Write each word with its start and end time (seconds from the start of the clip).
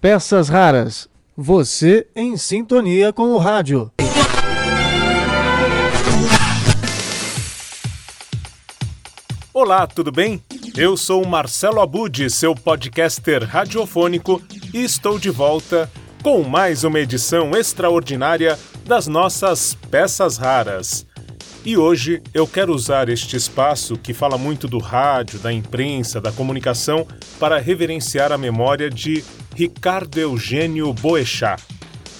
Peças 0.00 0.48
raras. 0.48 1.08
Você 1.36 2.06
em 2.14 2.36
sintonia 2.36 3.12
com 3.12 3.32
o 3.32 3.38
rádio. 3.38 3.90
Olá, 9.52 9.86
tudo 9.88 10.12
bem? 10.12 10.40
Eu 10.76 10.96
sou 10.96 11.26
Marcelo 11.26 11.80
Abud, 11.80 12.30
seu 12.30 12.54
podcaster 12.54 13.42
radiofônico, 13.42 14.40
e 14.72 14.84
estou 14.84 15.18
de 15.18 15.30
volta 15.30 15.90
com 16.22 16.44
mais 16.44 16.84
uma 16.84 17.00
edição 17.00 17.50
extraordinária 17.50 18.56
das 18.84 19.08
nossas 19.08 19.74
peças 19.90 20.36
raras. 20.36 21.07
E 21.68 21.76
hoje 21.76 22.22
eu 22.32 22.46
quero 22.46 22.74
usar 22.74 23.10
este 23.10 23.36
espaço 23.36 23.98
que 23.98 24.14
fala 24.14 24.38
muito 24.38 24.66
do 24.66 24.78
rádio, 24.78 25.38
da 25.38 25.52
imprensa, 25.52 26.18
da 26.18 26.32
comunicação, 26.32 27.06
para 27.38 27.58
reverenciar 27.58 28.32
a 28.32 28.38
memória 28.38 28.88
de 28.88 29.22
Ricardo 29.54 30.16
Eugênio 30.16 30.90
Boechat. 30.94 31.62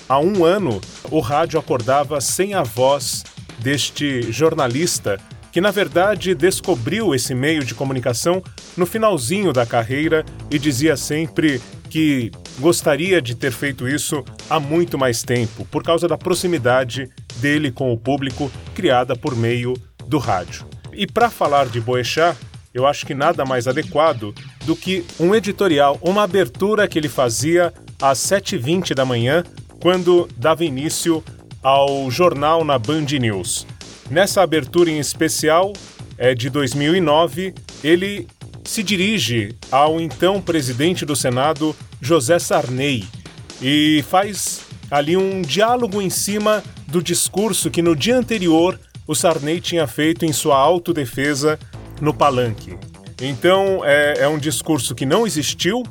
Há 0.06 0.18
um 0.18 0.44
ano, 0.44 0.82
o 1.10 1.20
rádio 1.20 1.58
acordava 1.58 2.20
sem 2.20 2.52
a 2.52 2.62
voz 2.62 3.24
deste 3.58 4.30
jornalista 4.30 5.18
que, 5.50 5.62
na 5.62 5.70
verdade, 5.70 6.34
descobriu 6.34 7.14
esse 7.14 7.34
meio 7.34 7.64
de 7.64 7.74
comunicação 7.74 8.42
no 8.76 8.84
finalzinho 8.84 9.50
da 9.50 9.64
carreira 9.64 10.26
e 10.50 10.58
dizia 10.58 10.94
sempre 10.94 11.58
que 11.88 12.30
gostaria 12.58 13.22
de 13.22 13.34
ter 13.34 13.50
feito 13.50 13.88
isso 13.88 14.22
há 14.50 14.60
muito 14.60 14.98
mais 14.98 15.22
tempo, 15.22 15.66
por 15.70 15.82
causa 15.82 16.06
da 16.06 16.18
proximidade 16.18 17.08
dele 17.38 17.70
com 17.70 17.92
o 17.92 17.98
público 17.98 18.50
criada 18.74 19.16
por 19.16 19.36
meio 19.36 19.74
do 20.06 20.18
rádio. 20.18 20.66
E 20.92 21.06
para 21.06 21.30
falar 21.30 21.66
de 21.66 21.80
Boechat, 21.80 22.36
eu 22.72 22.86
acho 22.86 23.06
que 23.06 23.14
nada 23.14 23.44
mais 23.44 23.66
adequado 23.66 24.34
do 24.64 24.76
que 24.76 25.04
um 25.18 25.34
editorial, 25.34 25.98
uma 26.02 26.22
abertura 26.22 26.86
que 26.86 26.98
ele 26.98 27.08
fazia 27.08 27.72
às 28.00 28.18
7h20 28.18 28.94
da 28.94 29.04
manhã, 29.04 29.42
quando 29.80 30.28
dava 30.36 30.64
início 30.64 31.22
ao 31.62 32.10
jornal 32.10 32.64
na 32.64 32.78
Band 32.78 33.06
News. 33.20 33.66
Nessa 34.10 34.42
abertura 34.42 34.90
em 34.90 34.98
especial, 34.98 35.72
é 36.16 36.34
de 36.34 36.50
2009, 36.50 37.54
ele 37.82 38.26
se 38.64 38.82
dirige 38.82 39.54
ao 39.70 40.00
então 40.00 40.40
presidente 40.40 41.06
do 41.06 41.16
Senado, 41.16 41.74
José 42.00 42.38
Sarney, 42.38 43.04
e 43.62 44.04
faz 44.08 44.67
ali 44.90 45.16
um 45.16 45.42
diálogo 45.42 46.00
em 46.00 46.10
cima 46.10 46.62
do 46.86 47.02
discurso 47.02 47.70
que 47.70 47.82
no 47.82 47.94
dia 47.94 48.16
anterior 48.16 48.78
o 49.06 49.14
Sarney 49.14 49.60
tinha 49.60 49.86
feito 49.86 50.24
em 50.24 50.32
sua 50.32 50.56
autodefesa 50.56 51.58
no 52.00 52.12
palanque. 52.12 52.76
Então 53.20 53.84
é, 53.84 54.20
é 54.20 54.28
um 54.28 54.38
discurso 54.38 54.94
que 54.94 55.06
não 55.06 55.26
existiu, 55.26 55.82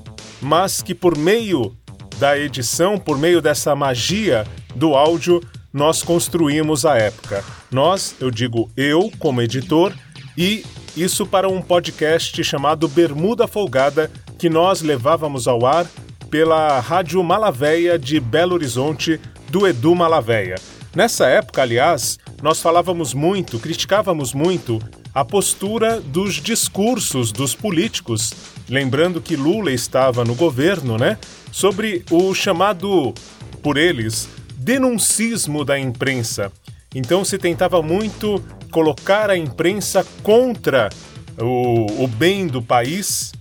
mas 0.41 0.81
que 0.81 0.95
por 0.95 1.17
meio 1.17 1.75
da 2.19 2.37
edição, 2.37 2.97
por 2.97 3.17
meio 3.17 3.41
dessa 3.41 3.75
magia 3.75 4.45
do 4.75 4.95
áudio, 4.95 5.41
nós 5.73 6.01
construímos 6.01 6.85
a 6.85 6.97
época. 6.97 7.43
Nós, 7.71 8.15
eu 8.19 8.31
digo 8.31 8.69
eu 8.75 9.11
como 9.19 9.41
editor, 9.41 9.93
e 10.37 10.65
isso 10.95 11.25
para 11.25 11.47
um 11.47 11.61
podcast 11.61 12.43
chamado 12.43 12.87
Bermuda 12.87 13.47
Folgada, 13.47 14.09
que 14.39 14.49
nós 14.49 14.81
levávamos 14.81 15.47
ao 15.47 15.65
ar 15.65 15.85
pela 16.29 16.79
Rádio 16.79 17.23
Malavéia 17.23 17.97
de 17.97 18.19
Belo 18.19 18.53
Horizonte, 18.53 19.19
do 19.49 19.67
Edu 19.67 19.95
Malavéia. 19.95 20.55
Nessa 20.95 21.27
época, 21.27 21.61
aliás, 21.61 22.17
nós 22.41 22.61
falávamos 22.61 23.13
muito, 23.13 23.59
criticávamos 23.59 24.33
muito 24.33 24.79
a 25.13 25.23
postura 25.25 25.99
dos 25.99 26.35
discursos 26.35 27.31
dos 27.31 27.55
políticos, 27.55 28.33
lembrando 28.69 29.21
que 29.21 29.35
Lula 29.35 29.71
estava 29.71 30.23
no 30.23 30.35
governo, 30.35 30.97
né? 30.97 31.17
Sobre 31.51 32.03
o 32.11 32.33
chamado, 32.33 33.13
por 33.63 33.77
eles, 33.77 34.29
denuncismo 34.55 35.63
da 35.63 35.79
imprensa. 35.79 36.51
Então 36.93 37.23
se 37.23 37.37
tentava 37.37 37.81
muito 37.81 38.43
colocar 38.71 39.29
a 39.29 39.37
imprensa 39.37 40.05
contra 40.21 40.89
o, 41.39 42.03
o 42.03 42.07
bem 42.07 42.47
do 42.47 42.61
país. 42.61 43.33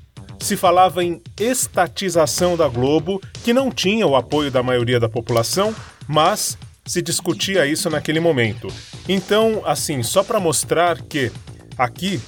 Se 0.47 0.57
falava 0.57 1.03
em 1.03 1.21
estatização 1.41 2.57
da 2.57 2.69
Globo, 2.69 3.21
que 3.43 3.53
não 3.53 3.69
tinha 3.69 4.07
o 4.07 4.15
apoio 4.15 4.49
da 4.49 4.63
maioria 4.63 5.01
da 5.01 5.09
população, 5.09 5.75
mas 6.07 6.57
se 6.85 7.03
discutia 7.03 7.67
isso 7.67 7.91
naquele 7.91 8.21
momento. 8.21 8.69
Então, 9.09 9.63
assim, 9.67 10.05
só 10.05 10.23
para 10.23 10.39
mostrar 10.39 11.03
que 11.03 11.33
aqui 11.77 12.21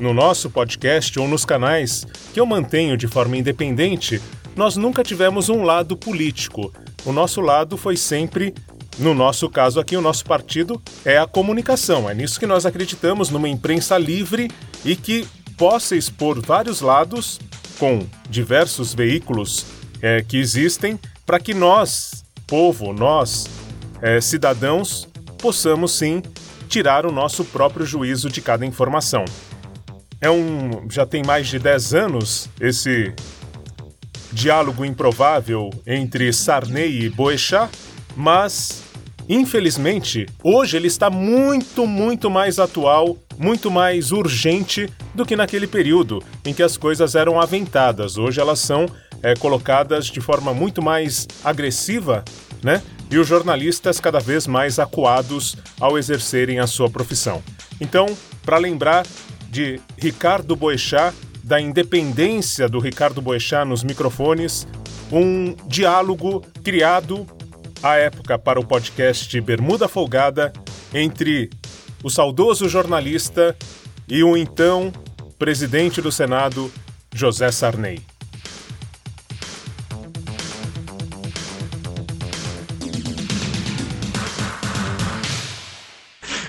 no 0.00 0.12
nosso 0.12 0.50
podcast 0.50 1.16
ou 1.20 1.28
nos 1.28 1.44
canais 1.44 2.04
que 2.34 2.40
eu 2.40 2.44
mantenho 2.44 2.96
de 2.96 3.06
forma 3.06 3.36
independente, 3.36 4.20
nós 4.56 4.76
nunca 4.76 5.04
tivemos 5.04 5.48
um 5.48 5.62
lado 5.62 5.96
político. 5.96 6.74
O 7.04 7.12
nosso 7.12 7.40
lado 7.40 7.76
foi 7.76 7.96
sempre, 7.96 8.52
no 8.98 9.14
nosso 9.14 9.48
caso 9.48 9.78
aqui, 9.78 9.96
o 9.96 10.02
nosso 10.02 10.24
partido 10.24 10.82
é 11.04 11.16
a 11.16 11.28
comunicação. 11.28 12.10
É 12.10 12.14
nisso 12.14 12.40
que 12.40 12.46
nós 12.46 12.66
acreditamos, 12.66 13.30
numa 13.30 13.48
imprensa 13.48 13.96
livre 13.96 14.50
e 14.84 14.96
que 14.96 15.24
possa 15.56 15.94
expor 15.94 16.40
vários 16.44 16.80
lados 16.80 17.38
com 17.78 18.06
diversos 18.28 18.94
veículos 18.94 19.66
é, 20.00 20.22
que 20.22 20.36
existem 20.36 20.98
para 21.24 21.38
que 21.38 21.54
nós, 21.54 22.24
povo, 22.46 22.92
nós, 22.92 23.48
é, 24.00 24.20
cidadãos, 24.20 25.08
possamos 25.38 25.92
sim 25.92 26.22
tirar 26.68 27.06
o 27.06 27.12
nosso 27.12 27.44
próprio 27.44 27.84
juízo 27.84 28.28
de 28.28 28.40
cada 28.40 28.64
informação. 28.64 29.24
É 30.20 30.30
um. 30.30 30.88
já 30.88 31.04
tem 31.04 31.22
mais 31.22 31.48
de 31.48 31.58
10 31.58 31.94
anos 31.94 32.48
esse 32.60 33.12
diálogo 34.32 34.84
improvável 34.84 35.70
entre 35.86 36.32
Sarney 36.32 37.02
e 37.02 37.10
Boechat, 37.10 37.70
mas 38.16 38.82
infelizmente 39.28 40.26
hoje 40.42 40.76
ele 40.76 40.88
está 40.88 41.10
muito, 41.10 41.86
muito 41.86 42.30
mais 42.30 42.58
atual, 42.58 43.16
muito 43.38 43.70
mais 43.70 44.12
urgente 44.12 44.88
do 45.14 45.24
que 45.24 45.36
naquele 45.36 45.66
período 45.66 46.22
em 46.44 46.52
que 46.54 46.62
as 46.62 46.76
coisas 46.76 47.14
eram 47.14 47.40
aventadas. 47.40 48.16
Hoje 48.16 48.40
elas 48.40 48.58
são 48.58 48.86
é, 49.22 49.34
colocadas 49.34 50.06
de 50.06 50.20
forma 50.20 50.52
muito 50.52 50.82
mais 50.82 51.26
agressiva, 51.44 52.24
né? 52.62 52.82
E 53.10 53.18
os 53.18 53.28
jornalistas 53.28 54.00
cada 54.00 54.18
vez 54.18 54.46
mais 54.46 54.78
acuados 54.78 55.56
ao 55.78 55.98
exercerem 55.98 56.58
a 56.58 56.66
sua 56.66 56.88
profissão. 56.88 57.42
Então, 57.80 58.06
para 58.42 58.56
lembrar 58.56 59.06
de 59.50 59.80
Ricardo 59.98 60.56
Boechat, 60.56 61.14
da 61.44 61.60
independência 61.60 62.68
do 62.68 62.78
Ricardo 62.78 63.20
Boechat 63.20 63.66
nos 63.66 63.84
microfones, 63.84 64.66
um 65.10 65.54
diálogo 65.66 66.42
criado 66.64 67.26
à 67.82 67.96
época 67.96 68.38
para 68.38 68.60
o 68.60 68.64
podcast 68.64 69.40
Bermuda 69.40 69.88
Folgada 69.88 70.52
entre 70.94 71.50
o 72.02 72.08
saudoso 72.08 72.68
jornalista 72.68 73.56
e 74.08 74.22
o 74.22 74.36
então 74.36 74.92
presidente 75.38 76.00
do 76.00 76.12
Senado, 76.12 76.70
José 77.12 77.50
Sarney. 77.50 78.00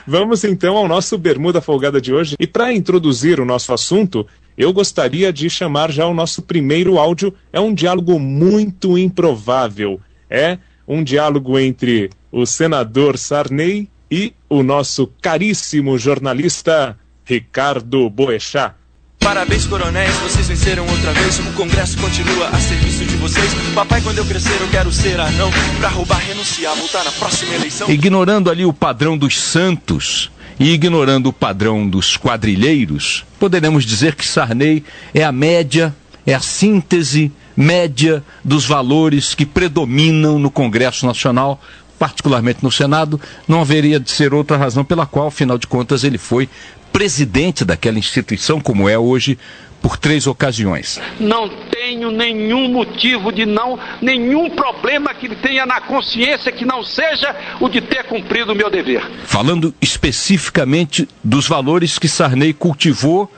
Vamos 0.05 0.43
então 0.43 0.77
ao 0.77 0.88
nosso 0.88 1.17
Bermuda 1.17 1.61
Folgada 1.61 1.99
de 1.99 2.13
hoje. 2.13 2.35
E 2.38 2.45
para 2.45 2.73
introduzir 2.73 3.39
o 3.39 3.45
nosso 3.45 3.73
assunto, 3.73 4.27
eu 4.57 4.72
gostaria 4.73 5.31
de 5.31 5.49
chamar 5.49 5.91
já 5.91 6.05
o 6.05 6.13
nosso 6.13 6.41
primeiro 6.41 6.99
áudio. 6.99 7.33
É 7.51 7.59
um 7.59 7.73
diálogo 7.73 8.19
muito 8.19 8.97
improvável. 8.97 9.99
É 10.29 10.57
um 10.88 11.03
diálogo 11.03 11.57
entre 11.57 12.09
o 12.31 12.45
senador 12.45 13.17
Sarney 13.17 13.89
e 14.09 14.33
o 14.49 14.63
nosso 14.63 15.07
caríssimo 15.21 15.97
jornalista 15.97 16.97
Ricardo 17.25 18.09
Boechat. 18.09 18.75
Parabéns, 19.19 19.66
coronéis, 19.66 20.13
vocês 20.17 20.47
venceram 20.47 20.85
outra 20.85 21.13
vez. 21.13 21.39
O 21.39 21.53
Congresso 21.53 21.97
continua 21.97 22.49
a 22.49 22.59
serviço 22.59 23.05
de 23.05 23.16
vocês. 23.16 23.53
Papai, 23.73 24.02
quando 24.02 24.17
eu 24.17 24.25
crescer, 24.25 24.59
eu 24.59 24.67
quero 24.69 24.91
ser 24.91 25.17
anão. 25.17 25.49
Pra 25.79 25.87
roubar, 25.87 26.19
renunciar, 26.19 26.75
voltar 26.75 27.05
na 27.05 27.11
próxima 27.11 27.55
eleição. 27.55 27.90
Ignorando 27.90 28.52
ali 28.52 28.66
o 28.66 28.73
padrão 28.73 29.17
dos 29.17 29.41
santos 29.41 30.29
e 30.59 30.72
ignorando 30.72 31.29
o 31.29 31.34
padrão 31.34 31.87
dos 31.87 32.17
quadrilheiros, 32.17 33.25
poderemos 33.40 33.85
dizer 33.85 34.13
que 34.16 34.28
Sarney 34.28 34.84
é 35.13 35.23
a 35.23 35.31
média, 35.31 35.96
é 36.25 36.34
a 36.34 36.40
síntese 36.40 37.31
média 37.55 38.23
dos 38.43 38.66
valores 38.66 39.35
que 39.35 39.46
predominam 39.46 40.40
no 40.40 40.49
Congresso 40.49 41.05
Nacional, 41.05 41.61
particularmente 41.99 42.64
no 42.64 42.72
Senado. 42.72 43.20
Não 43.47 43.61
haveria 43.61 43.99
de 43.99 44.09
ser 44.09 44.34
outra 44.34 44.58
razão 44.58 44.84
pela 44.84 45.05
qual, 45.05 45.28
afinal 45.28 45.58
de 45.58 45.67
contas, 45.67 46.03
ele 46.03 46.17
foi 46.17 46.49
presidente 46.91 47.66
daquela 47.66 47.97
instituição, 47.97 48.61
como 48.61 48.87
é 48.87 48.97
hoje, 48.97 49.37
por 49.81 49.97
três 49.97 50.28
ocasiões. 50.28 51.02
Não 51.20 51.49
tenho 51.49 52.09
nenhum 52.09 52.70
motivo 52.70 53.34
de 53.34 53.46
não, 53.46 53.78
nenhum 54.02 54.49
problema 54.49 55.14
que 55.14 55.28
tenha 55.35 55.66
na 55.66 55.81
consciência 55.81 56.52
que 56.52 56.64
não 56.64 56.84
seja 56.84 57.35
o 57.59 57.67
de 57.67 57.81
ter 57.81 58.05
cumprido 58.05 58.53
o 58.53 58.55
meu 58.55 58.70
dever. 58.70 59.03
Falando 59.25 59.73
especificamente 59.81 61.08
dos 61.22 61.47
valores 61.47 61.99
que 61.99 62.08
Sarney 62.08 62.53
cultivou 62.53 63.29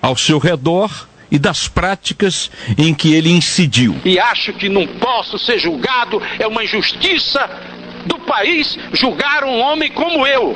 ao 0.00 0.16
seu 0.16 0.38
redor 0.38 1.06
e 1.32 1.38
das 1.38 1.66
práticas 1.66 2.50
em 2.76 2.92
que 2.92 3.14
ele 3.14 3.30
incidiu. 3.30 3.96
E 4.04 4.20
acho 4.20 4.52
que 4.52 4.68
não 4.68 4.86
posso 4.86 5.38
ser 5.38 5.58
julgado, 5.58 6.20
é 6.38 6.46
uma 6.46 6.62
injustiça 6.62 7.48
do 8.04 8.18
país 8.18 8.78
julgar 8.92 9.42
um 9.42 9.58
homem 9.58 9.90
como 9.90 10.26
eu, 10.26 10.54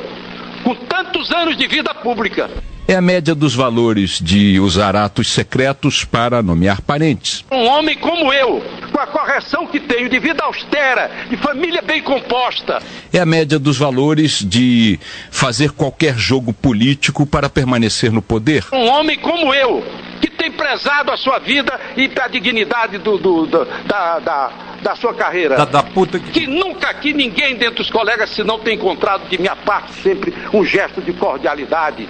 com 0.63 0.75
tantos 0.75 1.31
anos 1.31 1.57
de 1.57 1.67
vida 1.67 1.93
pública. 1.95 2.47
É 2.87 2.95
a 2.95 3.01
média 3.01 3.33
dos 3.33 3.55
valores 3.55 4.19
de 4.21 4.59
usar 4.59 4.95
atos 4.95 5.29
secretos 5.29 6.05
para 6.05 6.43
nomear 6.43 6.79
parentes. 6.81 7.43
Um 7.51 7.65
homem 7.65 7.97
como 7.97 8.31
eu, 8.31 8.63
com 8.91 8.99
a 8.99 9.07
correção 9.07 9.67
que 9.67 9.79
tenho 9.79 10.09
de 10.09 10.19
vida 10.19 10.43
austera, 10.43 11.11
de 11.29 11.37
família 11.37 11.81
bem 11.81 12.01
composta. 12.01 12.81
É 13.11 13.19
a 13.19 13.25
média 13.25 13.59
dos 13.59 13.77
valores 13.77 14.43
de 14.43 14.99
fazer 15.31 15.71
qualquer 15.71 16.17
jogo 16.17 16.53
político 16.53 17.25
para 17.25 17.49
permanecer 17.49 18.11
no 18.11 18.21
poder. 18.21 18.65
Um 18.71 18.87
homem 18.87 19.17
como 19.17 19.53
eu, 19.53 19.83
que 20.21 20.29
tem 20.29 20.51
prezado 20.51 21.11
a 21.11 21.17
sua 21.17 21.39
vida 21.39 21.79
e 21.95 22.11
a 22.19 22.27
dignidade 22.27 22.97
do, 22.97 23.17
do, 23.17 23.45
do 23.45 23.65
da, 23.85 24.19
da, 24.19 24.51
da, 24.81 24.95
sua 24.95 25.13
carreira. 25.13 25.55
Da, 25.55 25.65
da 25.65 25.83
puta 25.83 26.19
que... 26.19 26.31
que 26.31 26.47
nunca 26.47 26.89
aqui 26.89 27.13
ninguém 27.13 27.55
dentre 27.55 27.81
os 27.81 27.89
colegas, 27.89 28.29
se 28.31 28.43
não 28.43 28.59
tem 28.59 28.75
encontrado 28.75 29.27
de 29.29 29.37
minha 29.37 29.55
parte 29.55 29.93
sempre 30.01 30.33
um 30.53 30.63
gesto 30.65 31.01
de 31.01 31.13
cordialidade 31.13 32.07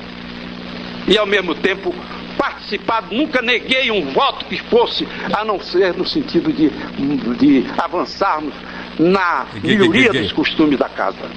e 1.08 1.18
ao 1.18 1.26
mesmo 1.26 1.56
tempo 1.56 1.94
participado, 2.38 3.14
nunca 3.14 3.42
neguei 3.42 3.92
um 3.92 4.12
voto 4.14 4.46
que 4.46 4.58
fosse, 4.70 5.08
a 5.34 5.44
não 5.44 5.60
ser 5.60 5.94
no 5.96 6.06
sentido 6.06 6.52
de, 6.54 6.70
de 7.38 7.66
avançarmos 7.78 8.54
na 9.00 9.46
melhoria 9.64 10.12
dos 10.12 10.32
costumes 10.32 10.78
da 10.78 10.90
casa. 10.90 11.30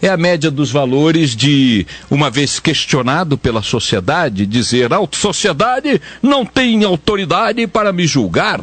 É 0.00 0.08
a 0.08 0.16
média 0.16 0.50
dos 0.50 0.70
valores 0.70 1.34
de, 1.34 1.86
uma 2.10 2.30
vez 2.30 2.60
questionado 2.60 3.38
pela 3.38 3.62
sociedade, 3.62 4.46
dizer: 4.46 4.92
a 4.92 4.98
sociedade 5.10 6.00
não 6.22 6.44
tem 6.44 6.84
autoridade 6.84 7.66
para 7.66 7.92
me 7.92 8.06
julgar. 8.06 8.60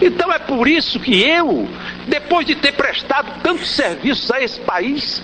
Então 0.00 0.32
é 0.32 0.38
por 0.40 0.66
isso 0.66 0.98
que 0.98 1.22
eu, 1.22 1.68
depois 2.08 2.44
de 2.44 2.56
ter 2.56 2.72
prestado 2.72 3.40
tantos 3.42 3.70
serviços 3.70 4.30
a 4.32 4.42
esse 4.42 4.60
país, 4.60 5.22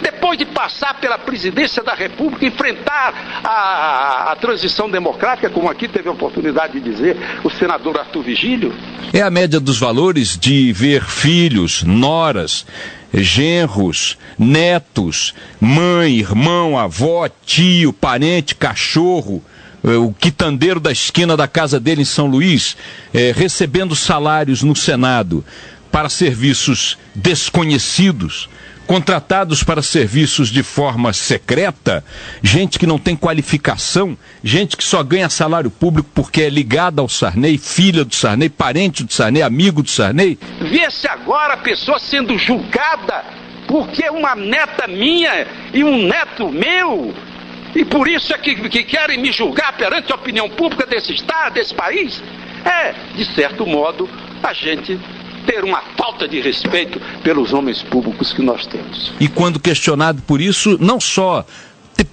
depois 0.00 0.38
de 0.38 0.44
passar 0.44 0.94
pela 1.00 1.18
presidência 1.18 1.82
da 1.82 1.94
República, 1.94 2.46
enfrentar 2.46 3.42
a, 3.44 4.32
a, 4.32 4.36
transição 4.36 4.90
democrática, 4.90 5.50
como 5.50 5.70
aqui 5.70 5.88
teve 5.88 6.08
a 6.08 6.12
oportunidade 6.12 6.80
de 6.80 6.90
dizer 6.90 7.16
o 7.44 7.50
senador 7.50 7.98
Arthur 7.98 8.22
Vigílio. 8.22 8.74
É 9.12 9.20
a 9.22 9.30
média 9.30 9.60
dos 9.60 9.78
valores 9.78 10.36
de 10.38 10.72
ver 10.72 11.04
filhos, 11.04 11.82
noras, 11.82 12.66
genros, 13.14 14.18
netos, 14.38 15.34
mãe, 15.60 16.18
irmão, 16.18 16.78
avó, 16.78 17.28
tio, 17.44 17.92
parente, 17.92 18.54
cachorro 18.54 19.42
eh, 19.86 19.96
o 19.96 20.12
quitandeiro 20.12 20.80
da 20.80 20.90
esquina 20.90 21.36
da 21.36 21.46
casa 21.46 21.78
dele 21.78 22.02
em 22.02 22.04
São 22.04 22.26
Luís, 22.26 22.76
eh, 23.14 23.32
recebendo 23.34 23.94
salários 23.94 24.62
no 24.62 24.74
Senado 24.74 25.44
para 25.92 26.08
serviços 26.08 26.98
desconhecidos, 27.14 28.48
contratados 28.86 29.62
para 29.62 29.82
serviços 29.82 30.48
de 30.48 30.62
forma 30.62 31.12
secreta, 31.12 32.04
gente 32.42 32.78
que 32.78 32.86
não 32.86 32.98
tem 32.98 33.16
qualificação, 33.16 34.16
gente 34.42 34.76
que 34.76 34.84
só 34.84 35.02
ganha 35.02 35.28
salário 35.28 35.70
público 35.70 36.08
porque 36.14 36.42
é 36.42 36.48
ligada 36.48 37.02
ao 37.02 37.08
Sarney, 37.08 37.58
filha 37.58 38.04
do 38.04 38.14
Sarney, 38.14 38.48
parente 38.48 39.02
do 39.02 39.12
Sarney, 39.12 39.42
amigo 39.42 39.82
do 39.82 39.90
Sarney. 39.90 40.38
Vê-se 40.60 41.08
agora 41.08 41.54
a 41.54 41.58
pessoa 41.58 41.98
sendo 41.98 42.38
julgada 42.38 43.24
porque 43.66 44.08
uma 44.08 44.34
neta 44.34 44.86
minha 44.86 45.46
e 45.74 45.82
um 45.82 46.06
neto 46.06 46.48
meu. 46.48 47.12
E 47.74 47.84
por 47.84 48.08
isso 48.08 48.32
é 48.32 48.38
que, 48.38 48.54
que 48.68 48.84
querem 48.84 49.18
me 49.18 49.32
julgar 49.32 49.76
perante 49.76 50.12
a 50.12 50.14
opinião 50.14 50.48
pública 50.48 50.86
desse 50.86 51.12
Estado, 51.12 51.54
desse 51.54 51.74
país. 51.74 52.22
É, 52.64 52.94
de 53.14 53.24
certo 53.34 53.66
modo, 53.66 54.08
a 54.42 54.52
gente 54.52 54.98
ter 55.46 55.64
uma 55.64 55.82
falta 55.96 56.28
de 56.28 56.40
respeito 56.40 57.00
pelos 57.22 57.52
homens 57.52 57.82
públicos 57.82 58.32
que 58.32 58.42
nós 58.42 58.66
temos. 58.66 59.12
E 59.20 59.28
quando 59.28 59.60
questionado 59.60 60.20
por 60.22 60.40
isso, 60.40 60.76
não 60.80 61.00
só 61.00 61.46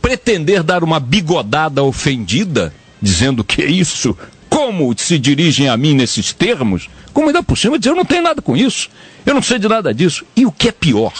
pretender 0.01 0.63
dar 0.63 0.83
uma 0.83 0.99
bigodada 0.99 1.83
ofendida, 1.83 2.73
dizendo 3.01 3.43
que 3.43 3.61
é 3.61 3.65
isso, 3.65 4.17
como 4.49 4.93
se 4.97 5.17
dirigem 5.17 5.67
a 5.67 5.75
mim 5.75 5.93
nesses 5.93 6.31
termos, 6.31 6.89
como 7.13 7.27
ainda 7.27 7.41
por 7.41 7.57
cima 7.57 7.79
dizer, 7.79 7.91
eu 7.91 7.95
não 7.95 8.05
tenho 8.05 8.21
nada 8.21 8.41
com 8.41 8.55
isso, 8.55 8.89
eu 9.25 9.33
não 9.33 9.41
sei 9.41 9.59
de 9.59 9.67
nada 9.67 9.93
disso. 9.93 10.25
E 10.35 10.45
o 10.45 10.51
que 10.51 10.69
é 10.69 10.71
pior? 10.71 11.13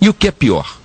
E 0.00 0.08
o 0.08 0.14
que 0.14 0.28
é 0.28 0.30
pior? 0.30 0.78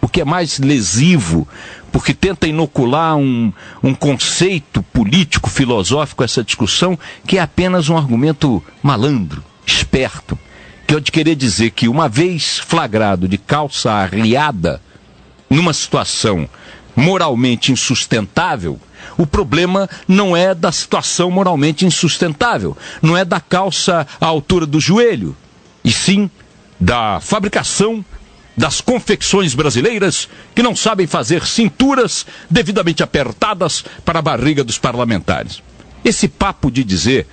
O 0.00 0.08
que 0.08 0.20
é 0.20 0.24
mais 0.24 0.58
lesivo, 0.58 1.46
porque 1.90 2.14
tenta 2.14 2.46
inocular 2.46 3.16
um, 3.16 3.52
um 3.82 3.94
conceito 3.94 4.82
político, 4.82 5.50
filosófico 5.50 6.22
essa 6.22 6.44
discussão, 6.44 6.98
que 7.26 7.38
é 7.38 7.40
apenas 7.40 7.88
um 7.88 7.96
argumento 7.96 8.62
malandro, 8.82 9.42
esperto, 9.66 10.38
que 10.86 10.94
é 10.94 11.00
de 11.00 11.10
querer 11.10 11.34
dizer 11.34 11.70
que 11.70 11.88
uma 11.88 12.08
vez 12.08 12.58
flagrado 12.60 13.26
de 13.26 13.36
calça 13.36 13.90
arriada, 13.92 14.80
numa 15.50 15.72
situação 15.72 16.48
moralmente 16.94 17.72
insustentável, 17.72 18.78
o 19.18 19.26
problema 19.26 19.88
não 20.06 20.36
é 20.36 20.54
da 20.54 20.72
situação 20.72 21.30
moralmente 21.30 21.84
insustentável, 21.84 22.76
não 23.02 23.16
é 23.16 23.24
da 23.24 23.40
calça 23.40 24.06
à 24.20 24.26
altura 24.26 24.64
do 24.64 24.80
joelho, 24.80 25.36
e 25.84 25.90
sim 25.90 26.30
da 26.80 27.20
fabricação 27.20 28.04
das 28.56 28.80
confecções 28.80 29.54
brasileiras 29.54 30.28
que 30.54 30.62
não 30.62 30.74
sabem 30.74 31.06
fazer 31.06 31.44
cinturas 31.46 32.24
devidamente 32.48 33.02
apertadas 33.02 33.84
para 34.04 34.18
a 34.20 34.22
barriga 34.22 34.64
dos 34.64 34.78
parlamentares. 34.78 35.62
Esse 36.04 36.26
papo 36.26 36.70
de 36.70 36.82
dizer 36.82 37.26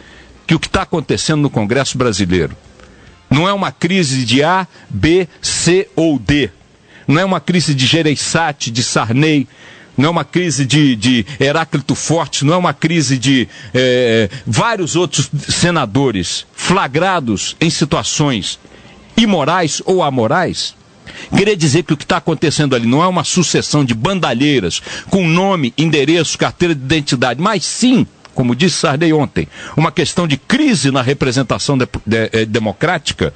que 0.45 0.55
o 0.55 0.59
que 0.59 0.67
está 0.67 0.81
acontecendo 0.81 1.41
no 1.41 1.49
Congresso 1.49 1.97
brasileiro 1.97 2.55
não 3.29 3.47
é 3.49 3.53
uma 3.53 3.71
crise 3.71 4.23
de 4.23 4.43
A, 4.43 4.67
B, 4.89 5.27
C 5.41 5.89
ou 5.95 6.19
D. 6.19 6.51
Não 7.07 7.19
é 7.19 7.25
uma 7.25 7.39
crise 7.39 7.73
de 7.73 7.85
Gereissati, 7.85 8.69
de 8.69 8.83
Sarney, 8.83 9.47
não 9.97 10.07
é 10.07 10.09
uma 10.09 10.23
crise 10.23 10.65
de, 10.65 10.95
de 10.95 11.25
Heráclito 11.39 11.95
Forte, 11.95 12.45
não 12.45 12.53
é 12.53 12.57
uma 12.57 12.73
crise 12.73 13.17
de 13.17 13.47
é, 13.73 14.29
vários 14.45 14.95
outros 14.95 15.29
senadores 15.49 16.45
flagrados 16.53 17.55
em 17.59 17.69
situações 17.69 18.59
imorais 19.17 19.81
ou 19.85 20.03
amorais. 20.03 20.75
Queria 21.35 21.57
dizer 21.57 21.83
que 21.83 21.93
o 21.93 21.97
que 21.97 22.05
está 22.05 22.17
acontecendo 22.17 22.75
ali 22.75 22.87
não 22.87 23.03
é 23.03 23.07
uma 23.07 23.23
sucessão 23.23 23.83
de 23.83 23.93
bandalheiras 23.93 24.81
com 25.09 25.27
nome, 25.27 25.73
endereço, 25.77 26.37
carteira 26.37 26.73
de 26.73 26.83
identidade, 26.83 27.41
mas 27.41 27.65
sim 27.65 28.07
como 28.33 28.55
disse 28.55 28.77
Sarney 28.77 29.13
ontem, 29.13 29.47
uma 29.75 29.91
questão 29.91 30.27
de 30.27 30.37
crise 30.37 30.91
na 30.91 31.01
representação 31.01 31.77
de, 31.77 31.87
de, 32.05 32.29
de, 32.29 32.45
democrática, 32.45 33.33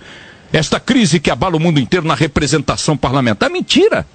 esta 0.52 0.80
crise 0.80 1.20
que 1.20 1.30
abala 1.30 1.56
o 1.56 1.60
mundo 1.60 1.80
inteiro 1.80 2.06
na 2.06 2.16
representação 2.16 2.96
parlamentar, 2.98 3.50
mentira! 3.50 4.06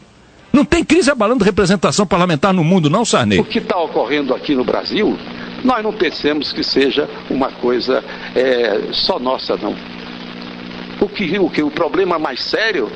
Não 0.52 0.66
tem 0.66 0.84
crise 0.84 1.10
abalando 1.10 1.44
representação 1.44 2.06
parlamentar 2.06 2.52
no 2.52 2.62
mundo, 2.62 2.90
não, 2.90 3.06
Sarney? 3.06 3.40
O 3.40 3.44
que 3.44 3.58
está 3.58 3.78
ocorrendo 3.78 4.34
aqui 4.34 4.54
no 4.54 4.64
Brasil, 4.64 5.18
nós 5.64 5.82
não 5.82 5.92
pensemos 5.92 6.52
que 6.52 6.62
seja 6.62 7.08
uma 7.30 7.50
coisa 7.50 8.04
é, 8.34 8.92
só 8.92 9.18
nossa, 9.18 9.56
não. 9.56 9.74
O 11.00 11.08
que, 11.08 11.38
o 11.38 11.48
que 11.48 11.62
o 11.62 11.70
problema 11.70 12.18
mais 12.18 12.42
sério 12.42 12.92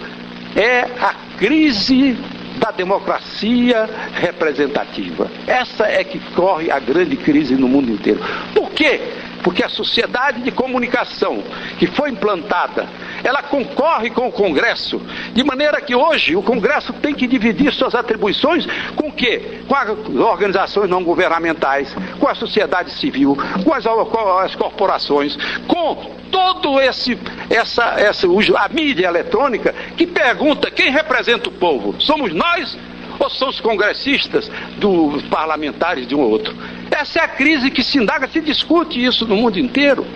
é 0.54 0.80
a 1.00 1.14
crise 1.38 2.16
da 2.58 2.70
democracia 2.70 3.88
representativa. 4.14 5.30
Essa 5.46 5.86
é 5.86 6.02
que 6.04 6.18
corre 6.34 6.70
a 6.70 6.78
grande 6.78 7.16
crise 7.16 7.54
no 7.54 7.68
mundo 7.68 7.90
inteiro. 7.90 8.20
Por 8.54 8.70
quê? 8.70 9.00
Porque 9.42 9.62
a 9.62 9.68
sociedade 9.68 10.42
de 10.42 10.50
comunicação 10.50 11.42
que 11.78 11.86
foi 11.86 12.10
implantada, 12.10 12.88
ela 13.26 13.42
concorre 13.42 14.10
com 14.10 14.28
o 14.28 14.32
Congresso, 14.32 15.02
de 15.34 15.42
maneira 15.42 15.80
que 15.80 15.96
hoje 15.96 16.36
o 16.36 16.42
Congresso 16.42 16.92
tem 16.92 17.12
que 17.12 17.26
dividir 17.26 17.72
suas 17.72 17.92
atribuições 17.92 18.64
com 18.94 19.08
o 19.08 19.12
quê? 19.12 19.62
Com 19.66 19.74
as 19.74 19.88
organizações 20.16 20.88
não 20.88 21.02
governamentais, 21.02 21.92
com 22.20 22.28
a 22.28 22.36
sociedade 22.36 22.92
civil, 22.92 23.36
com 23.64 23.74
as, 23.74 23.84
com 23.84 24.38
as 24.38 24.54
corporações, 24.54 25.36
com 25.66 26.14
todo 26.30 26.80
esse 26.80 27.18
essa 27.50 27.84
essa 27.98 28.28
a 28.28 28.68
mídia 28.68 29.06
eletrônica 29.06 29.74
que 29.96 30.06
pergunta 30.06 30.70
quem 30.70 30.92
representa 30.92 31.48
o 31.48 31.52
povo? 31.52 32.00
Somos 32.00 32.32
nós 32.32 32.78
ou 33.18 33.28
são 33.28 33.48
os 33.48 33.58
congressistas 33.58 34.48
dos 34.76 35.22
parlamentares 35.24 36.06
de 36.06 36.14
um 36.14 36.20
ou 36.20 36.30
outro? 36.30 36.56
Essa 36.92 37.18
é 37.18 37.22
a 37.24 37.28
crise 37.28 37.72
que 37.72 37.82
se 37.82 37.98
indaga, 37.98 38.28
se 38.28 38.40
discute 38.40 39.04
isso 39.04 39.26
no 39.26 39.34
mundo 39.34 39.58
inteiro. 39.58 40.06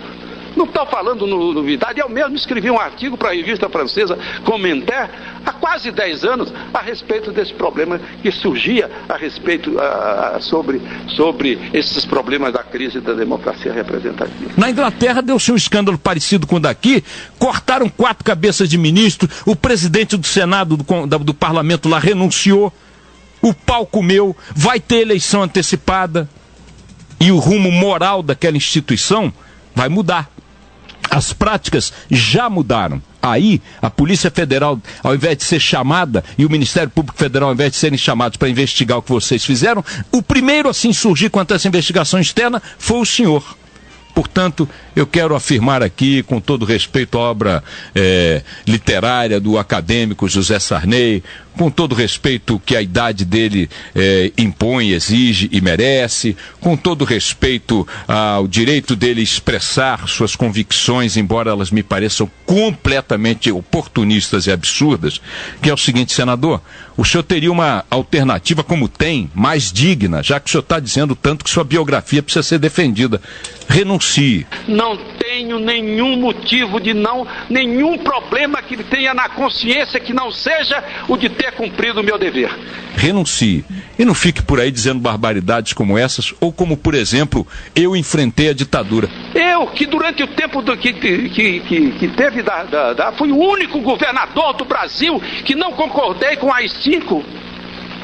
Não 0.55 0.65
estou 0.65 0.85
falando 0.85 1.25
no, 1.25 1.53
novidade, 1.53 1.99
eu 1.99 2.09
mesmo 2.09 2.35
escrevi 2.35 2.69
um 2.69 2.79
artigo 2.79 3.17
para 3.17 3.29
a 3.29 3.33
revista 3.33 3.69
francesa 3.69 4.17
Commentaire 4.43 5.09
há 5.45 5.51
quase 5.53 5.91
10 5.91 6.23
anos 6.23 6.53
a 6.73 6.81
respeito 6.81 7.31
desse 7.31 7.53
problema 7.53 7.99
que 8.21 8.31
surgia 8.31 8.89
a 9.07 9.15
respeito 9.17 9.71
uh, 9.71 10.41
sobre, 10.41 10.81
sobre 11.15 11.59
esses 11.73 12.05
problemas 12.05 12.53
da 12.53 12.63
crise 12.63 12.99
da 12.99 13.13
democracia 13.13 13.71
representativa. 13.71 14.51
Na 14.57 14.69
Inglaterra 14.69 15.21
deu-se 15.21 15.51
um 15.51 15.55
escândalo 15.55 15.97
parecido 15.97 16.45
com 16.45 16.57
o 16.57 16.59
daqui, 16.59 17.03
cortaram 17.39 17.89
quatro 17.89 18.23
cabeças 18.23 18.69
de 18.69 18.77
ministro, 18.77 19.29
o 19.45 19.55
presidente 19.55 20.17
do 20.17 20.27
Senado, 20.27 20.77
do, 20.77 21.19
do 21.19 21.33
parlamento 21.33 21.89
lá 21.89 21.99
renunciou, 21.99 22.73
o 23.41 23.53
pau 23.53 23.85
comeu, 23.85 24.35
vai 24.55 24.79
ter 24.79 24.97
eleição 24.97 25.41
antecipada. 25.41 26.29
e 27.21 27.31
o 27.31 27.37
rumo 27.37 27.71
moral 27.71 28.23
daquela 28.23 28.57
instituição 28.57 29.31
vai 29.75 29.87
mudar. 29.87 30.27
As 31.13 31.33
práticas 31.33 31.91
já 32.09 32.49
mudaram. 32.49 33.03
Aí, 33.21 33.61
a 33.81 33.89
Polícia 33.89 34.31
Federal, 34.31 34.79
ao 35.03 35.13
invés 35.13 35.37
de 35.37 35.43
ser 35.43 35.59
chamada, 35.59 36.23
e 36.37 36.45
o 36.45 36.49
Ministério 36.49 36.89
Público 36.89 37.17
Federal, 37.19 37.49
ao 37.49 37.53
invés 37.53 37.73
de 37.73 37.77
serem 37.77 37.97
chamados 37.97 38.37
para 38.37 38.47
investigar 38.47 38.97
o 38.97 39.01
que 39.01 39.11
vocês 39.11 39.43
fizeram, 39.43 39.83
o 40.09 40.23
primeiro 40.23 40.69
a 40.69 40.73
se 40.73 40.87
insurgir 40.87 41.29
contra 41.29 41.57
essa 41.57 41.67
investigação 41.67 42.17
externa 42.17 42.61
foi 42.79 43.01
o 43.01 43.05
senhor. 43.05 43.57
Portanto, 44.15 44.67
eu 44.95 45.05
quero 45.05 45.35
afirmar 45.35 45.81
aqui, 45.81 46.23
com 46.23 46.39
todo 46.39 46.65
respeito 46.65 47.17
à 47.17 47.21
obra 47.21 47.63
é, 47.95 48.41
literária 48.67 49.39
do 49.39 49.57
acadêmico 49.57 50.27
José 50.27 50.59
Sarney, 50.59 51.23
com 51.57 51.69
todo 51.69 51.93
respeito 51.93 52.61
que 52.65 52.75
a 52.75 52.81
idade 52.81 53.25
dele 53.25 53.69
é, 53.93 54.31
impõe, 54.37 54.91
exige 54.91 55.49
e 55.51 55.61
merece, 55.61 56.35
com 56.59 56.77
todo 56.77 57.05
respeito 57.05 57.87
ao 58.07 58.47
direito 58.47 58.95
dele 58.95 59.21
expressar 59.21 60.07
suas 60.07 60.35
convicções, 60.35 61.17
embora 61.17 61.51
elas 61.51 61.71
me 61.71 61.83
pareçam 61.83 62.29
completamente 62.45 63.51
oportunistas 63.51 64.47
e 64.47 64.51
absurdas, 64.51 65.21
que 65.61 65.69
é 65.69 65.73
o 65.73 65.77
seguinte, 65.77 66.13
senador, 66.13 66.61
o 66.97 67.05
senhor 67.05 67.23
teria 67.23 67.51
uma 67.51 67.85
alternativa 67.89 68.63
como 68.63 68.87
tem, 68.87 69.29
mais 69.33 69.71
digna, 69.71 70.21
já 70.23 70.39
que 70.39 70.49
o 70.49 70.51
senhor 70.51 70.61
está 70.61 70.79
dizendo 70.79 71.15
tanto 71.15 71.43
que 71.43 71.49
sua 71.49 71.63
biografia 71.63 72.21
precisa 72.21 72.43
ser 72.43 72.59
defendida. 72.59 73.21
Renuncie. 73.67 74.45
Não 74.67 74.80
tenho 75.19 75.59
nenhum 75.59 76.17
motivo 76.17 76.79
de 76.79 76.93
não, 76.93 77.27
nenhum 77.49 77.97
problema 77.97 78.61
que 78.61 78.77
tenha 78.83 79.13
na 79.13 79.29
consciência 79.29 79.99
que 79.99 80.13
não 80.13 80.31
seja 80.31 80.83
o 81.07 81.17
de 81.17 81.29
ter 81.29 81.51
cumprido 81.53 82.01
o 82.01 82.03
meu 82.03 82.17
dever. 82.17 82.49
Renuncie. 82.95 83.63
E 83.97 84.05
não 84.05 84.13
fique 84.13 84.41
por 84.41 84.59
aí 84.59 84.71
dizendo 84.71 84.99
barbaridades 84.99 85.73
como 85.73 85.97
essas, 85.97 86.33
ou 86.39 86.51
como, 86.51 86.75
por 86.75 86.93
exemplo, 86.93 87.47
eu 87.75 87.95
enfrentei 87.95 88.49
a 88.49 88.53
ditadura. 88.53 89.09
Eu, 89.33 89.67
que 89.67 89.85
durante 89.85 90.23
o 90.23 90.27
tempo 90.27 90.61
do, 90.61 90.75
que, 90.75 90.93
que, 90.93 91.29
que, 91.29 91.91
que, 91.91 92.07
teve 92.09 92.41
da, 92.41 92.63
da, 92.63 92.93
da, 92.93 93.11
fui 93.11 93.31
o 93.31 93.37
único 93.37 93.79
governador 93.79 94.53
do 94.53 94.65
Brasil 94.65 95.21
que 95.45 95.55
não 95.55 95.71
concordei 95.73 96.35
com 96.35 96.51
as 96.51 96.71
cinco 96.83 97.23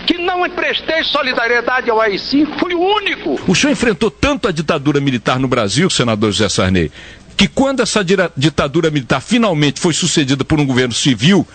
que 0.08 0.18
não 0.18 0.46
emprestei 0.46 1.04
solidariedade 1.04 1.90
ao 1.90 2.00
AI-5, 2.00 2.58
fui 2.58 2.74
o 2.74 2.80
único. 2.80 3.38
O 3.46 3.54
senhor 3.54 3.74
enfrentou 3.74 4.10
tanto 4.10 4.48
a 4.48 4.52
ditadura 4.52 5.02
militar 5.02 5.38
no 5.38 5.50
Brasil, 5.50 5.90
senador 5.90 6.32
José 6.32 6.48
Sarney, 6.48 6.90
que 7.36 7.48
quando 7.48 7.82
essa 7.82 8.04
ditadura 8.36 8.90
militar 8.90 9.22
finalmente 9.22 9.82
foi 9.82 9.94
sucedida 9.94 10.46
por 10.46 10.60
um 10.60 10.66
governo 10.66 10.94
civil, 10.94 11.46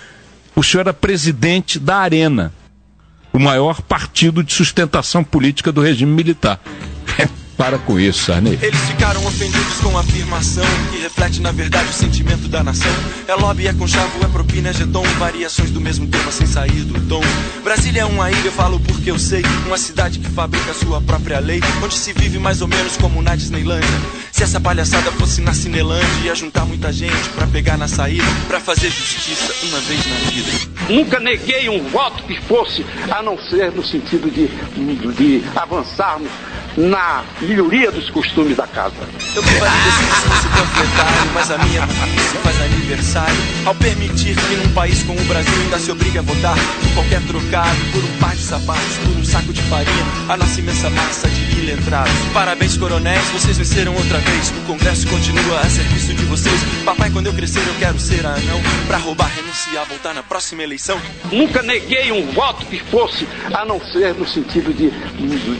o 0.54 0.62
senhor 0.62 0.82
era 0.82 0.92
presidente 0.92 1.78
da 1.78 1.96
Arena, 1.96 2.52
o 3.32 3.38
maior 3.38 3.80
partido 3.80 4.44
de 4.44 4.52
sustentação 4.52 5.24
política 5.24 5.72
do 5.72 5.80
regime 5.80 6.12
militar. 6.12 6.60
Para 7.62 7.78
com 7.78 7.96
isso, 7.96 8.24
Sarney. 8.24 8.58
Eles 8.60 8.80
ficaram 8.80 9.24
ofendidos 9.24 9.78
com 9.80 9.96
a 9.96 10.00
afirmação 10.00 10.64
que 10.90 10.98
reflete, 10.98 11.40
na 11.40 11.52
verdade, 11.52 11.90
o 11.90 11.92
sentimento 11.92 12.48
da 12.48 12.60
nação. 12.60 12.90
É 13.28 13.36
lobby, 13.36 13.68
é 13.68 13.72
conchavo, 13.72 14.18
é 14.20 14.26
propina, 14.26 14.70
é 14.70 14.72
jeton. 14.72 15.04
Variações 15.20 15.70
do 15.70 15.80
mesmo 15.80 16.08
tema 16.08 16.32
sem 16.32 16.44
sair 16.44 16.82
do 16.82 17.00
tom. 17.06 17.20
Brasília 17.62 18.00
é 18.00 18.04
uma 18.04 18.28
ilha, 18.32 18.46
eu 18.46 18.50
falo 18.50 18.80
porque 18.80 19.12
eu 19.12 19.16
sei. 19.16 19.44
Uma 19.64 19.78
cidade 19.78 20.18
que 20.18 20.28
fabrica 20.28 20.74
sua 20.74 21.00
própria 21.00 21.38
lei. 21.38 21.60
Onde 21.80 21.94
se 21.94 22.12
vive 22.12 22.36
mais 22.40 22.62
ou 22.62 22.66
menos 22.66 22.96
como 22.96 23.22
na 23.22 23.36
Disneylândia. 23.36 23.88
Se 24.32 24.42
essa 24.42 24.60
palhaçada 24.60 25.12
fosse 25.12 25.40
na 25.40 25.54
Cinelândia, 25.54 26.24
ia 26.24 26.34
juntar 26.34 26.64
muita 26.64 26.92
gente 26.92 27.28
pra 27.36 27.46
pegar 27.46 27.76
na 27.76 27.86
saída, 27.86 28.26
pra 28.48 28.58
fazer 28.58 28.90
justiça 28.90 29.54
uma 29.68 29.78
vez 29.82 30.04
na 30.04 30.16
vida. 30.30 30.50
Nunca 30.88 31.20
neguei 31.20 31.68
um 31.68 31.88
voto 31.90 32.24
que 32.24 32.40
fosse, 32.40 32.84
a 33.08 33.22
não 33.22 33.38
ser 33.38 33.70
no 33.70 33.84
sentido 33.84 34.28
de, 34.28 34.48
de 35.14 35.44
avançarmos 35.54 36.28
na 36.76 37.24
melhoria 37.40 37.90
dos 37.90 38.08
costumes 38.10 38.56
da 38.56 38.66
casa. 38.66 38.94
Eu 39.34 39.42
valido 39.42 39.88
esse 39.88 40.48
panfletário, 40.48 41.30
mas 41.34 41.50
a 41.50 41.58
minha 41.58 41.86
burrice 41.86 42.36
faz 42.42 42.60
aniversário 42.62 43.36
ao 43.64 43.74
permitir 43.74 44.36
que 44.36 44.56
num 44.56 44.72
país 44.72 45.02
como 45.02 45.20
o 45.20 45.24
Brasil 45.24 45.52
ainda 45.62 45.78
se 45.78 45.90
obrigue 45.90 46.18
a 46.18 46.22
votar 46.22 46.56
por 46.56 46.94
qualquer 46.94 47.20
trocado, 47.22 47.78
por 47.92 48.02
um 48.02 48.18
par 48.18 48.34
de 48.34 48.42
sapatos, 48.42 48.98
por 49.04 49.16
um 49.16 49.24
saco 49.24 49.52
de 49.52 49.62
farinha, 49.62 50.06
a 50.28 50.36
nossa 50.36 50.60
imensa 50.60 50.90
massa 50.90 51.28
de 51.28 51.51
Parabéns, 52.32 52.76
coronéis, 52.76 53.24
vocês 53.28 53.56
venceram 53.56 53.94
outra 53.94 54.18
vez. 54.18 54.50
O 54.50 54.66
Congresso 54.66 55.06
continua 55.06 55.60
a 55.60 55.70
serviço 55.70 56.12
de 56.12 56.24
vocês. 56.24 56.60
Papai, 56.84 57.10
quando 57.10 57.26
eu 57.26 57.32
crescer, 57.32 57.60
eu 57.60 57.74
quero 57.78 58.00
ser 58.00 58.26
anão. 58.26 58.60
Pra 58.88 58.98
roubar, 58.98 59.30
renunciar, 59.34 59.86
voltar 59.86 60.12
na 60.12 60.22
próxima 60.22 60.62
eleição. 60.62 61.00
Nunca 61.30 61.62
neguei 61.62 62.10
um 62.10 62.32
voto 62.32 62.66
que 62.66 62.80
fosse, 62.80 63.28
a 63.54 63.64
não 63.64 63.80
ser 63.92 64.14
no 64.14 64.26
sentido 64.26 64.74
de, 64.74 64.90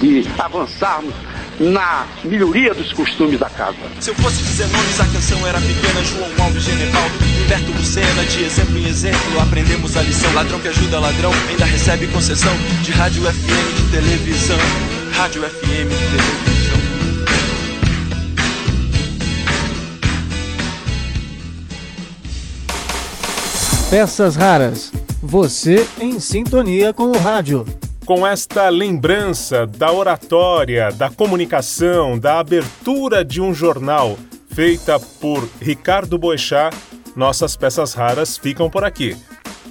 de 0.00 0.28
avançarmos 0.38 1.14
na 1.60 2.06
melhoria 2.24 2.74
dos 2.74 2.92
costumes 2.92 3.38
da 3.38 3.48
casa. 3.48 3.76
Se 4.00 4.10
eu 4.10 4.14
fosse 4.16 4.42
dizer 4.42 4.66
nomes, 4.68 5.00
a 5.00 5.04
canção 5.06 5.46
era 5.46 5.60
pequena. 5.60 6.02
João 6.04 6.46
Alves, 6.46 6.64
Genevaldo, 6.64 7.14
Humberto 7.44 7.72
Lucena. 7.72 8.24
De 8.24 8.44
exemplo 8.44 8.78
em 8.78 8.88
exemplo, 8.88 9.40
aprendemos 9.40 9.96
a 9.96 10.02
lição. 10.02 10.32
Ladrão 10.34 10.58
que 10.58 10.68
ajuda 10.68 10.98
ladrão, 10.98 11.32
ainda 11.48 11.64
recebe 11.64 12.08
concessão 12.08 12.52
de 12.82 12.90
rádio 12.90 13.22
FM, 13.22 13.76
de 13.76 13.90
televisão. 13.92 14.58
Rádio 15.12 15.42
FM, 15.42 15.88
televisão. 15.88 16.72
Peças 23.90 24.36
raras. 24.36 24.90
Você 25.22 25.86
em 26.00 26.18
sintonia 26.18 26.92
com 26.92 27.04
o 27.04 27.18
rádio. 27.18 27.64
Com 28.04 28.26
esta 28.26 28.68
lembrança 28.68 29.66
da 29.66 29.92
oratória, 29.92 30.90
da 30.90 31.08
comunicação, 31.10 32.18
da 32.18 32.40
abertura 32.40 33.24
de 33.24 33.40
um 33.40 33.54
jornal 33.54 34.18
feita 34.48 34.98
por 35.20 35.48
Ricardo 35.60 36.18
Boechat, 36.18 36.76
nossas 37.14 37.54
peças 37.54 37.92
raras 37.92 38.36
ficam 38.36 38.68
por 38.68 38.82
aqui. 38.82 39.16